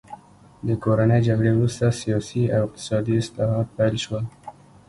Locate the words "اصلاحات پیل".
3.21-3.95